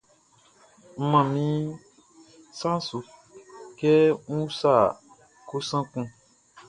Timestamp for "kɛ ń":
3.79-4.39